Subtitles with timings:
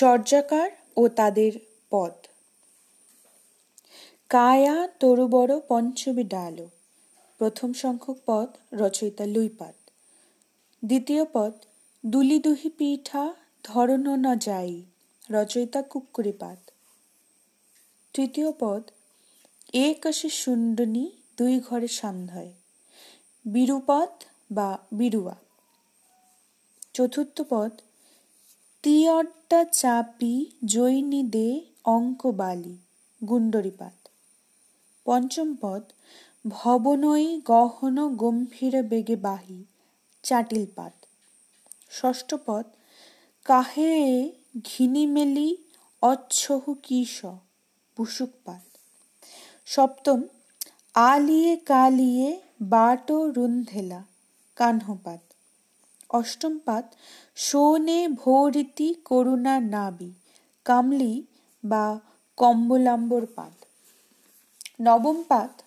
[0.00, 1.52] চর্যাকার ও তাদের
[1.90, 2.12] পদ।
[4.28, 6.70] কায়া তরুবড় পঞ্চমী ডালো,
[7.38, 9.74] প্রথম সংখ্যক পদ রচয়িতা লুইপাত।
[10.84, 11.52] দ্বিতীয় পদ
[12.06, 13.34] দুলি দুহি পিঠা
[13.64, 14.82] ধরন না যাই,
[15.30, 16.70] রচয়িতা কুক্কুরিপাত।
[18.12, 18.90] তৃতীয় পদ,
[19.72, 22.52] একশে শুন্ডনী দুই ঘরে সান্ধ্যয়
[23.46, 24.22] বিরুপদ
[24.52, 25.36] বা বিরুয়া।
[26.92, 27.70] চতুর্থ পদ
[28.84, 31.48] তিয়াড্ডা চাপি জৈনি দে
[31.84, 32.76] অঙ্ক বালি,
[33.22, 34.08] গুণ্ডরিপাত।
[35.04, 35.82] পঞ্চম পদ
[36.44, 39.64] ভবনই গহন গম্ভীর বেগে বাহি,
[40.22, 40.92] চাটিলপাত।
[41.90, 42.64] ষষ্ঠ পদ,
[43.44, 43.94] কাহে
[44.64, 45.56] ঘিনিমেলি
[46.02, 47.26] অচ্ছহু কিস
[47.96, 48.64] বুসুকপাত
[49.66, 50.22] সপ্তম,
[50.94, 54.00] আলিয়ে কালিয়ে বাটো রুন্ধেলা
[54.56, 55.27] কাহ্নপাত
[56.10, 56.84] অষ্টম পাত,
[57.36, 60.12] শোনে ভৌরিতি করুণা নাবি,
[60.64, 61.26] কামলি
[61.64, 62.00] বা
[62.36, 63.52] কম্বলাম্বর পাত।
[64.80, 65.62] নবম পাত,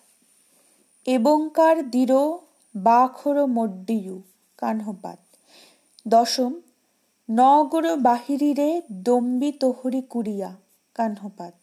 [1.06, 2.38] এবংকার দৃঢ়
[2.74, 4.22] বাখর মড্ডিয়ু
[4.58, 5.18] কাহ্নপাত
[6.08, 6.52] দশম,
[7.30, 10.56] নগর বাহিরিরে দম্বি তোহরি কুড়িয়া
[10.94, 11.54] কাহ্নপাত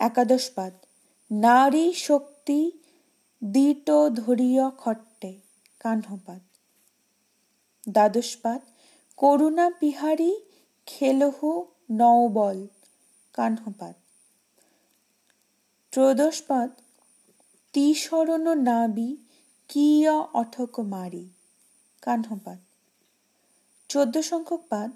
[0.00, 0.72] একাদশ পাত,
[1.32, 2.70] নারী শক্তি
[3.44, 5.32] দিট ধরিয় খট্টে
[5.80, 6.53] কাহ্নপাত
[7.86, 8.62] দ্বাদশ পাত
[9.18, 10.32] করুণা বিহারী
[10.86, 11.50] খেলহু
[11.90, 12.58] নওবল
[13.34, 13.96] কাহ্নপাত
[15.92, 16.70] ত্রয়োদশ পাদ
[17.74, 19.10] তিসরণ নাবি
[19.70, 21.24] কিয় অঠক মারি
[22.02, 22.60] কাহ্নপাত
[23.90, 24.90] চোদ্দ সংখ্যক পাদ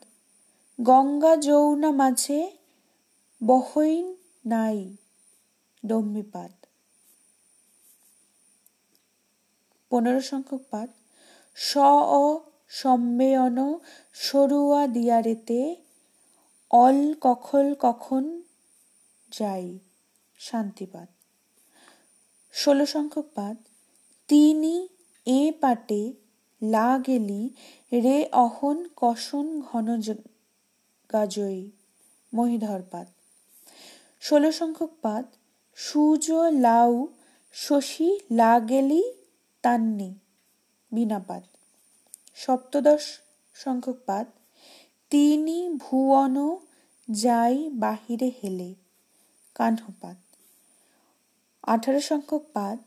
[0.79, 2.41] গঙ্গা যৌনা মাঝে
[3.41, 4.07] বহইন
[4.45, 4.79] নাই
[5.83, 6.53] ডম্বিপাত
[9.91, 10.89] পনেরো সংখ্যক পাদ
[11.59, 11.71] স
[12.19, 12.25] অ
[12.69, 13.79] সম্মেয়ন
[14.13, 15.77] সরুয়া দিয়ারেতে
[16.71, 18.43] অল কখল কখন
[19.33, 19.79] যাই?
[20.39, 21.09] শান্তিপাত
[22.53, 23.57] ষোলো সংখ্যক পাদ
[24.29, 24.89] তিনি
[25.27, 26.13] এ পাটে
[26.63, 27.51] লা গেলি,
[27.93, 30.01] রে অহন কষন ঘন
[31.13, 31.71] গাজয়ী
[32.35, 33.07] মহিধর পাত
[34.21, 35.25] ষোলো সংখ্যক পাদ
[35.77, 36.31] সুজ
[36.61, 37.09] লাউ
[37.53, 39.03] শশী লা গেলি
[39.63, 40.15] তান্নি
[40.93, 41.58] বিনাপাত
[42.39, 43.05] সপ্তদশ
[43.57, 44.27] সংখ্যক পাদ
[45.11, 46.37] তিনি ভুবন
[47.11, 48.75] যাই বাহিরে হেলে
[49.55, 50.17] কাহ্নপাত
[51.65, 52.79] আঠারো সংখ্যক পাদ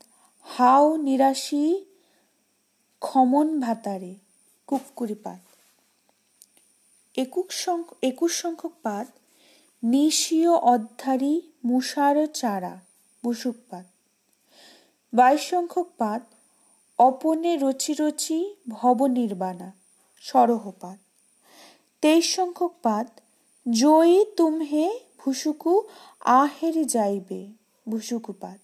[0.46, 1.84] হাও নিরাশি
[3.00, 4.14] খমন ভাতারে
[4.66, 5.40] কুকুরি পাত
[7.14, 7.68] একুশ
[8.02, 9.06] একুশ সংখ্যক পাদ
[9.84, 12.78] নিশীয় অধ্যারী মুষার চারা
[13.24, 13.86] বুসুক পাত
[15.14, 16.31] বাইশ সংখ্যক পাদ
[17.06, 18.38] অপনে রচি রচি
[18.74, 19.68] ভব নির্বাণা
[20.24, 20.98] সরহপাত।
[22.02, 23.06] তেইশ সংখ্যক পাদ
[23.66, 24.86] জয়ী তুমহে
[25.20, 25.72] ভুসুকু,
[26.40, 27.40] আহেরে যাইবে
[27.86, 28.60] ভুসুকুপাত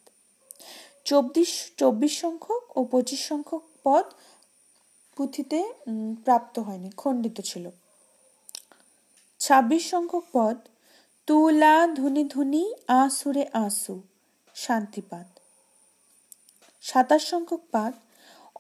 [1.09, 4.05] চব্বিশ চব্বিশ সংখ্যক ও পঁচিশ সংখ্যক পদ
[5.17, 5.61] পুঁথিতে
[6.25, 7.65] প্রাপ্ত হয়নি, খণ্ডিত ছিল।
[9.41, 10.57] ছাব্বিশ সংখ্যক পদ,
[11.29, 12.65] তুলা ধুনি ধুনি,
[13.03, 13.95] আসুরে আসু,
[14.57, 15.29] শান্তিপাত।
[16.85, 17.93] সাতাশ সংখ্যক পাদ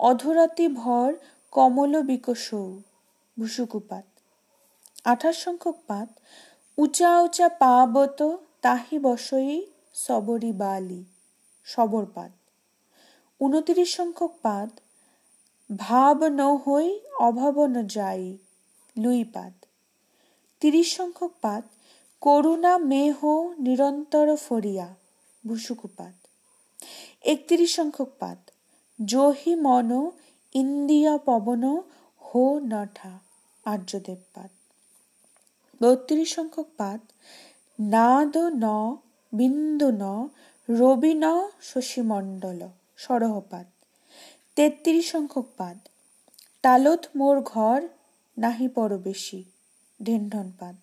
[0.00, 1.12] অধরাতি ভর
[1.50, 2.78] কমল বিকশৌ
[3.38, 4.04] ভুসুকুপাত।
[5.04, 6.08] আঠাশ সংখ্যক পাত,
[6.78, 11.04] উঁচা উঁচা পাবত তাহি বসই সবরি বালি
[11.64, 12.32] সবরপাত
[13.40, 14.80] উনতিরিশ সংখ্যক পাত,
[15.78, 18.38] ভাব ন হই অভাব ন যাই
[18.98, 19.52] লুইপাদ
[20.60, 21.64] তিরিশ সংখ্যক পাত,
[22.20, 23.24] করুণা মেহ
[23.58, 24.94] নিরন্তর ফরিয়া,
[25.46, 26.14] ভুসুকুপাত।
[27.22, 28.47] একত্রিশ সংখ্যক পাদ
[29.06, 30.10] জহি মন
[30.54, 31.64] ইন্দিয়া পবন
[32.18, 33.18] হো নঠা,
[33.64, 34.50] আর্যদেব পাদ।
[35.82, 37.00] বত্রিশ সংখ্যক পাদ।
[37.80, 38.96] নাদ ন,
[39.32, 40.28] বিন্দু ন,
[40.68, 41.24] রবি ন,
[41.62, 43.66] শশীমণ্ডল সরহপাদ
[44.56, 45.78] তেত্রিশ সংখ্যক পাদ।
[46.62, 47.88] তালত মোর ঘর,
[48.38, 49.44] নাহি পরবেশী
[50.04, 50.76] ঢেন্ঢনপাদ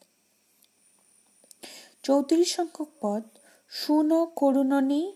[2.03, 3.23] চৌত্রিশ সংখ্যক পদ।
[3.69, 5.11] শুন করুণনী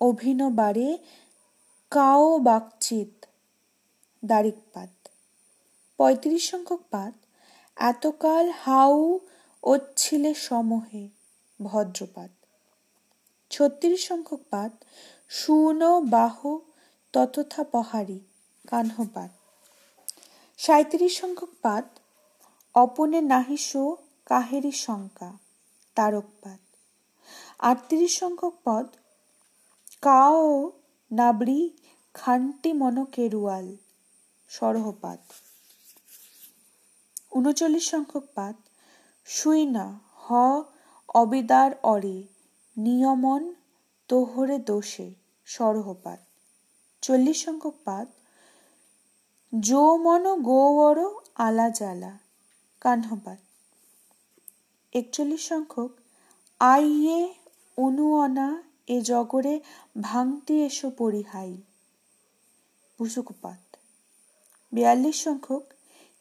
[0.00, 0.98] অভিন বারে
[1.92, 3.12] কাও বাকচিত
[4.24, 5.08] দারিকপাত।
[5.98, 7.14] পঁয়ত্রিশ সংখ্যক পাত।
[7.76, 9.18] এতকাল হাউ
[9.62, 11.08] ওচ্ছিলে সমহে
[11.62, 12.30] ভদ্রপাত।
[13.50, 14.72] ছত্রিশ সংখ্যক পাত।
[15.28, 16.58] সুন বাহ
[17.12, 18.20] ততথা পহারি
[18.68, 19.30] কাহ্নপাত।
[20.58, 21.84] সাঁত্রিশ সংখ্যক পাত।
[22.74, 23.96] অপনে নাহিসো
[24.26, 25.30] কাহেরি শঙ্কা
[25.94, 26.60] তারকপাত।
[27.58, 28.86] আটত্রিশ সংখ্যক পদ
[30.02, 30.70] কাও
[31.10, 31.70] নাবড়ি
[32.14, 33.76] খান্টি মন কেরুয়াল
[34.48, 35.18] সরহপাত।
[37.32, 38.56] উনচল্লিশ সংখ্যক পাত।
[39.24, 39.74] শুই
[40.14, 40.32] হ,
[41.14, 42.22] অবিদার অরে,
[42.76, 43.54] নিয়মন,
[44.08, 45.14] তোহরে দোষে,
[45.44, 46.18] সরহপাত।
[47.02, 48.08] চল্লিশ সংখ্যক পাদ
[49.60, 50.98] যৌমন, গৌবর
[51.34, 52.18] আলা জ্বালা
[52.80, 53.38] কাহ্নপাত
[54.92, 55.90] একচল্লিশ সংখ্যক।
[56.60, 57.34] আইয়ে,
[57.76, 59.60] অনুঅনা, এ জগরে
[60.00, 61.56] ভাঙতি এসো পরিহাই।
[62.98, 63.62] বুসুকপাত
[64.72, 65.64] বিয়াল্লিশ সংখ্যক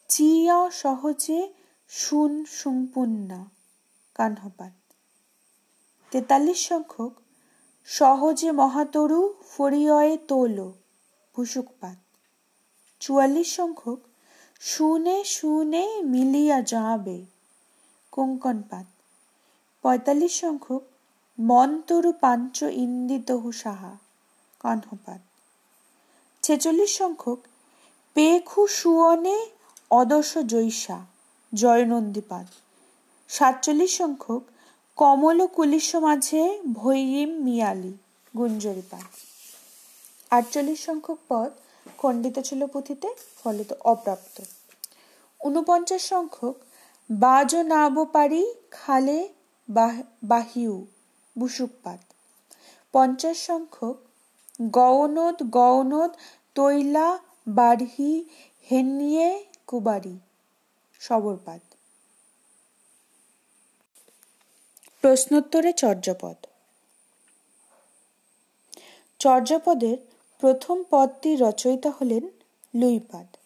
[0.09, 1.39] চিয়া সহজে
[1.89, 3.39] শুন সুম্পুন্না
[4.15, 4.75] কাহ্নপাত
[6.12, 7.13] তেতাল্লিশ সংখ্যক
[7.85, 10.57] সহজে মহাতরু ফরিয়য়ে তোল
[11.35, 11.97] ভুসুকপাত
[13.00, 14.00] চুয়াল্লিশ সংখ্যক
[14.62, 17.25] শুনে শুনে মিলিয়া যাবে
[18.12, 18.88] কোঙ্কনপাত।
[19.83, 20.83] পঁয়তাল্লিশ সংখ্যক
[21.39, 23.94] মন্তরু পাঞ্চ ইন্দিতহু সাহা
[24.59, 25.21] কণ্ঠপাত
[26.44, 27.40] ছেচল্লিশ সংখ্যক
[28.16, 29.38] পেখু সুয়নে
[29.92, 30.98] অদর্শ জৈসা
[31.54, 32.48] জয়নন্দীপাত
[33.30, 34.42] সাতচল্লিশ সংখ্যক
[34.98, 36.42] কমল কুলিশ মাঝে
[36.74, 37.94] ভৈরিম মিয়ালি
[38.36, 39.08] গুঞ্জরিপাত
[40.32, 41.52] আটচল্লিশ সংখ্যক পদ
[41.98, 44.38] খণ্ডিত ছিল পুঁথিতে, ফলিত অপ্রাপ্ত।
[45.40, 46.56] ঊনপঞ্চাশ সংখ্যক
[47.10, 49.20] বাজ নাব পারি খালে
[50.24, 50.88] বাহিউ
[51.38, 52.00] বুসুকপাত
[52.94, 53.98] পঞ্চাশ সংখ্যক
[54.69, 56.12] গৌনদ গৌনদ
[56.56, 58.25] তৈলা বাড়হি
[58.72, 60.19] হেনিয়ে কুবারি।
[61.00, 61.62] সবরপাত।
[65.02, 66.36] প্রশ্নোত্তরে চর্যাপদ।
[69.19, 69.98] চর্যাপদের
[70.40, 72.30] প্রথম পদটির রচয়িতা হলেন
[72.75, 73.38] লুইপাদ।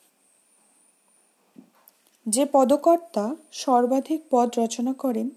[2.26, 5.30] যে পদকর্তা সর্বাধিক পদ রচনা করেন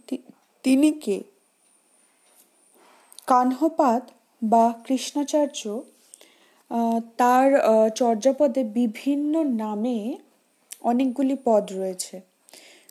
[0.63, 1.23] তিনি কে?
[3.27, 4.11] কাহ্নপাদ
[4.43, 5.61] বা কৃষ্ণাচার্য
[7.17, 7.49] তার
[7.95, 9.99] চর্যাপদে বিভিন্ন নামে
[10.81, 12.17] অনেকগুলি পদ রয়েছে।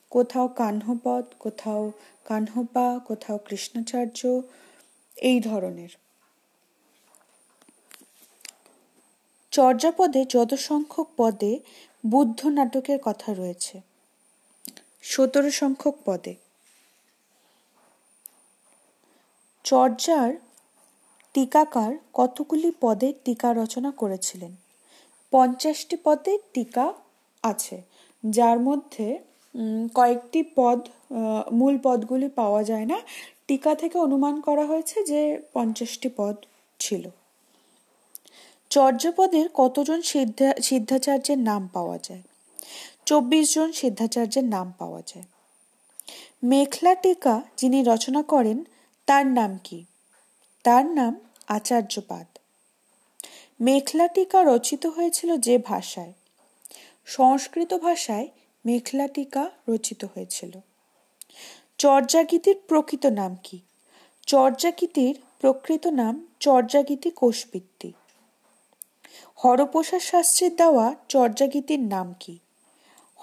[0.09, 1.83] কোথাও কাহ্নপদ, কোথাও
[2.25, 4.19] কাহ্নপা, কোথাও কৃষ্ণাচার্য,
[5.29, 5.91] এই ধরনের।
[9.53, 11.53] চর্যাপদে যত সংখ্যক পদে
[12.03, 13.75] বুদ্ধ নাটকের কথা রয়েছে
[15.03, 16.33] সতেরো সংখ্যক পদে।
[19.65, 20.31] চর্যার
[21.38, 24.56] টিকাকার কতগুলি পদের টিকা রচনা করেছিলেন?
[25.31, 26.94] পঞ্চাশটি পদের টিকা
[27.44, 27.81] আছে,
[28.24, 29.07] যার মধ্যে
[29.95, 30.80] কয়েকটি পদ
[31.51, 32.98] মূল পদগুলি পাওয়া যায় না।
[33.48, 35.22] টিকা থেকে অনুমান করা হয়েছে যে
[35.54, 36.36] পঞ্চাশটি পদ
[36.80, 37.10] ছিল।
[38.69, 42.24] চর্যাপদের কতজন সিদ্ধা, সিদ্ধাচার্যের নাম পাওয়া যায়?
[43.06, 45.25] চব্বিশ জন সিদ্ধাচার্যের নাম পাওয়া যায়।
[46.44, 48.57] মেখলা টিকা যিনি রচনা করেন,
[49.06, 49.80] তার নাম কি?
[50.68, 52.38] তার নাম আচার্যপাদ।
[53.62, 56.14] মেখলা টিকা রচিত হয়েছিল যে ভাষায়।
[57.06, 58.28] সংস্কৃত ভাষায়
[58.66, 60.60] মেখলা টিকা রচিত হয়েছিল।
[61.78, 63.60] চর্যাগীতির প্রকৃত নাম কি?
[64.28, 67.92] চর্যাগীতির প্রকৃত নাম চর্যাগীতি কোষবৃত্তি।
[69.36, 72.40] হরপ্রসাদ শাস্ত্রীর দেওয়া চর্যাগীতির নাম কি?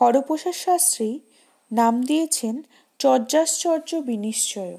[0.00, 1.20] হরপ্রসাদ শাস্ত্রী
[1.73, 2.62] নাম দিয়েছেন
[2.99, 4.76] চর্যাশ্চর্য বিনিশ্চয়।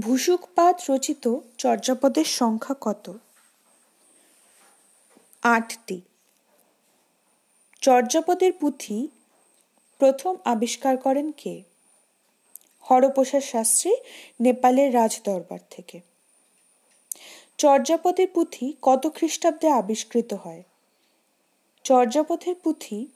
[0.00, 3.16] ভূসুকপাত রচিত চর্যাপদের সংখ্যা কত?
[5.42, 6.00] আটটি।
[7.80, 9.08] চর্যাপদের পুঁথি
[9.98, 11.62] প্রথম আবিষ্কার করেন কে?
[12.80, 13.92] হরপ্রসাদ শাস্ত্রী
[14.40, 16.00] নেপালের রাজদরবার থেকে।
[17.58, 20.62] চর্যাপদের পুঁথি কত খ্রিস্টাব্দে আবিষ্কৃত হয়?
[21.84, 23.06] চর্যাপথের পুঁথি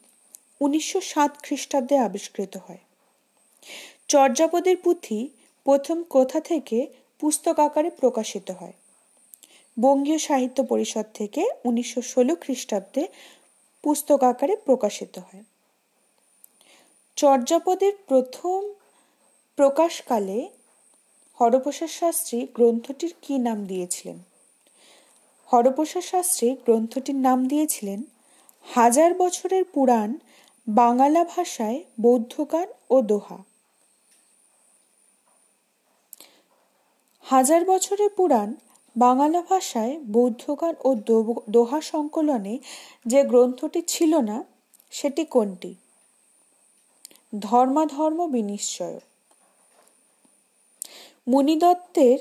[0.59, 2.79] উনিশশো সাত খ্রিস্টাব্দে আবিষ্কৃত হয়।
[4.07, 5.29] চর্যাপদের পুঁথি
[5.63, 6.87] প্রথম কোথা থেকে
[7.19, 8.73] পুস্তক আকারে প্রকাশিত হয়?
[9.79, 13.07] বঙ্গীয় সাহিত্য পরিষদ থেকে উনিশশো ষোলো খ্রিস্টাব্দে
[13.81, 15.43] পুস্তক আকারে প্রকাশিত হয়।
[17.15, 18.63] চর্যাপদের প্রথম
[19.55, 20.49] প্রকাশকালে
[21.39, 24.19] হরপ্রসাদ শাস্ত্রী গ্রন্থটির কি নাম দিয়েছিলেন?
[25.45, 28.03] হরপ্রসাদ শাস্ত্রী গ্রন্থটির নাম দিয়েছিলেন
[28.63, 30.17] হাজার বছরের পুরাণ
[30.67, 33.48] বাংলা ভাষায় বৌদ্ধ গান ও দোহা।
[37.29, 38.53] হাজার বছরের পুরাণ
[38.97, 40.95] বাংলা ভাষায় বৌদ্ধগান ও
[41.49, 42.59] দোহা সংকলনে
[43.05, 44.43] যে গ্রন্থটি ছিল না,
[44.91, 45.75] সেটি কোনটি?
[47.39, 48.99] ধর্মাধর্ম বিনিশ্চয়।
[51.27, 52.19] মুনিদত্তের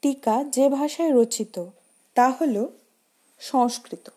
[0.00, 1.64] টিকা যে ভাষায় রচিত,
[2.14, 2.66] তা হল
[3.40, 4.10] সংস্কৃত।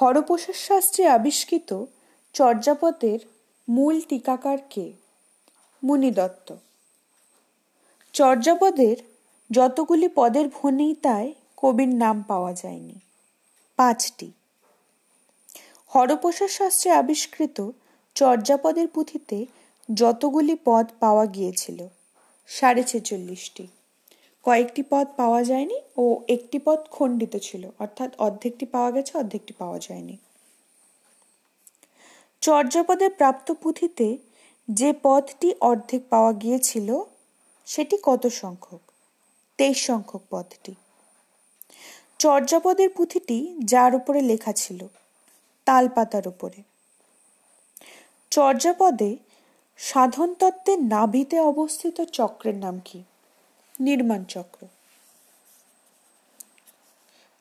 [0.00, 1.84] হরপ্রসাদ শাস্ত্রে আবিষ্কৃত
[2.32, 3.18] চর্যাপদের
[3.68, 4.92] মূল টিকাকার কে?
[5.84, 6.52] মুনিদত্ত।
[8.14, 8.96] চর্যাপদের
[9.50, 12.94] যতগুলি পদের ভনিতায় কবির নাম পাওয়া যায়নি।
[13.76, 14.32] পাঁচটি।
[15.86, 17.70] হরপ্রসাদ শাস্ত্রে আবিষ্কৃত
[18.14, 19.46] চর্যাপদের পুঁথিতে
[19.94, 21.88] যতগুলি পদ পাওয়া গিয়েছিল,
[22.46, 23.66] সাড়ে ছেচল্লিশটি।
[24.44, 29.78] কয়েকটি পদ পাওয়া যায়নি ও একটি পদ খণ্ডিত ছিল, অর্থাৎ অর্ধেকটি পাওয়া গেছে, অর্ধেকটি পাওয়া
[29.78, 30.16] যায়নি।
[32.40, 34.18] চর্যাপদের প্রাপ্ত পুঁথিতে
[34.68, 37.04] যে পদটি অর্ধেক পাওয়া গিয়েছিল
[37.66, 38.80] সেটি কত সংখ্যক?
[39.56, 40.74] তেইশ সংখ্যক পদটি।
[42.18, 44.86] চর্যাপদের পুঁথিটি যার উপরে লেখা ছিল?
[45.64, 46.62] তালপাতার উপরে।
[48.30, 49.16] চর্যাপদে
[49.76, 53.04] সাধন তত্ত্বের নাভিতে অবস্থিত চক্রের নাম কি?
[53.80, 54.66] নির্মাণ চক্র।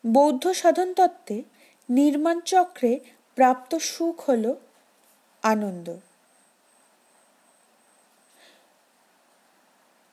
[0.08, 1.44] বৌদ্ধ সাধন তত্ত্বে
[1.90, 3.00] নির্মাণ চক্রে
[3.36, 4.56] প্রাপ্ত সুখ হল
[5.42, 5.98] আনন্দ।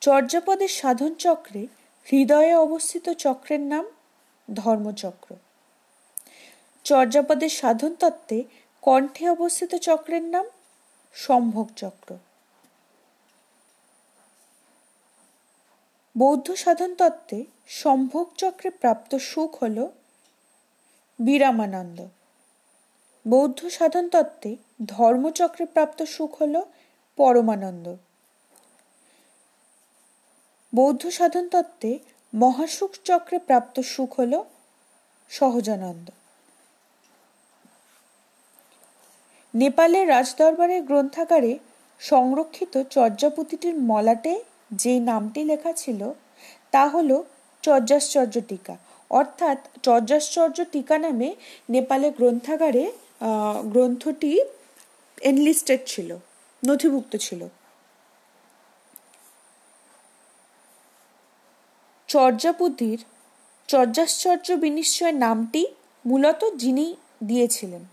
[0.01, 1.67] চর্যাপদের সাধন চক্রে
[2.11, 3.85] হৃদয়ে অবস্থিত চক্রের নাম
[4.53, 5.35] ধর্মচক্র।
[6.83, 8.43] চর্যাপদের সাধন তত্ত্বে
[8.81, 10.45] কণ্ঠে অবস্থিত চক্রের নাম
[11.13, 12.17] সম্ভোগ চক্র
[16.15, 19.87] বৌদ্ধ সাধন তত্ত্বে সম্ভোগ চক্রে প্রাপ্ত সুখ হল
[21.19, 22.07] বিরামানন্দ।
[23.27, 26.61] বৌদ্ধ সাধন তত্ত্বে ধর্মচক্রে প্রাপ্ত সুখ হল
[27.17, 27.95] পরমানন্দ।
[30.73, 31.91] বৌদ্ধ সাধন তত্ত্বে
[32.33, 34.33] মহাসুখ চক্রে প্রাপ্ত সুখ হল
[35.29, 36.07] সহজানন্দ।
[39.53, 41.53] নেপালের রাজদরবারের গ্রন্থাগারে
[41.99, 44.33] সংরক্ষিত চর্যাপুঁথিটির মলাটে
[44.73, 46.01] যে নামটি লেখা ছিল,
[46.71, 47.09] তা হল
[47.61, 48.75] চর্যাশ্চর্য টিকা।
[49.09, 51.29] অর্থাৎ চর্যাশ্চর্য টিকা নামে
[51.69, 52.85] নেপালের গ্রন্থাগারে
[53.73, 54.31] গ্রন্থটি
[55.21, 56.09] এনলিস্টেড ছিল,
[56.63, 57.41] নথিভুক্ত ছিল।
[62.09, 62.99] চর্যাপুঁথির
[63.67, 65.67] চর্যাশ্চর্য বিনিশ্চয় নামটি
[66.05, 67.85] মূলত যিনি দিয়েছিলেন।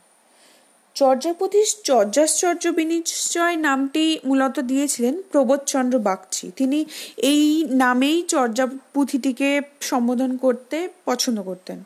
[0.94, 6.84] চর্যাপতি চর্যাশ্চর্য বিনিশ্চয় নামটি মূলত দিয়েছিলেন প্রবোধচন্দ্র বাগচি। তিনি
[7.16, 11.78] এই নামেই চর্যাপুঁথিটিকে সম্বোধন করতে পছন্দ করতেন।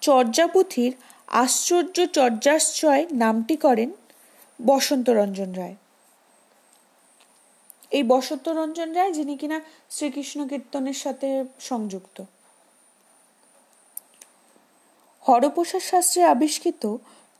[0.00, 0.92] চর্যাপুঁথির
[1.26, 3.90] আশ্চর্য চর্যাশ্চয় নামটি করেন
[4.66, 5.76] বসন্ত রঞ্জন রায়।
[7.96, 9.58] এই বসন্ত রঞ্জন রায়, যিনি কিনা
[9.90, 11.28] শ্রীকৃষ্ণ কীর্তনের সাথে
[11.60, 12.16] সংযুক্ত।
[15.26, 16.82] হরপ্রসাদ শাস্ত্রে আবিষ্কৃত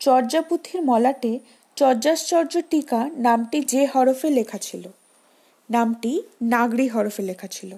[0.00, 1.32] চর্যাপুথির মলাটে
[1.76, 4.84] চর্যাশ্চর্য টিকা নামটি যে হরফে লেখা ছিল।
[5.70, 7.72] নামটি নাগরি হরফে লেখা ছিল।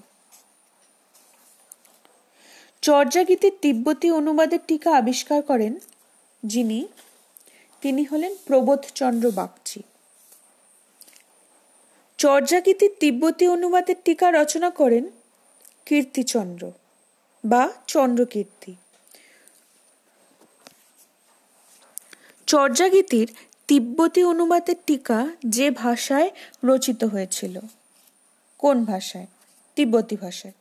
[2.83, 5.73] চর্যাগীতির তিব্বতী অনুবাদের টিকা আবিষ্কার করেন
[6.43, 6.81] যিনি,
[7.83, 9.81] তিনি হলেন প্রবোধচন্দ্র বাগচি।
[12.19, 15.05] চর্যাগীতির তিব্বতি অনুবাদের টিকা রচনা করেন
[15.87, 16.73] কীর্তিচন্দ্র
[17.45, 18.73] বা চন্দ্রকীর্তি।
[22.47, 23.29] চর্যাগীতির
[23.69, 26.31] তিব্বতি অনুবাদের টিকা যে ভাষায়
[26.65, 27.61] রচিত হয়েছিল?
[28.59, 29.27] কোন ভাষায়?
[29.77, 30.53] তিব্বতী ভাষায়।